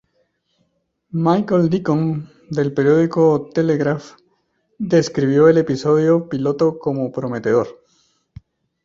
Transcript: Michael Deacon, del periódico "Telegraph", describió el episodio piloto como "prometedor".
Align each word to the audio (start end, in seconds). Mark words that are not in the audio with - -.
Michael 1.27 1.69
Deacon, 1.69 2.27
del 2.49 2.73
periódico 2.73 3.51
"Telegraph", 3.53 4.13
describió 4.79 5.47
el 5.47 5.59
episodio 5.59 6.27
piloto 6.27 6.79
como 6.79 7.11
"prometedor". 7.11 7.83